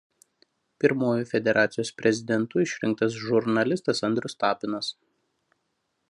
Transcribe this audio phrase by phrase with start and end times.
[0.83, 4.89] Pirmuoju federacijos prezidentu išrinktas žurnalistas Andrius Tapinas.